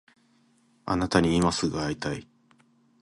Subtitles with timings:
[0.87, 2.27] あなたに今すぐ会いたい